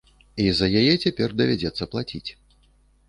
[0.43, 2.27] І за яе цяпер давядзецца плаціць.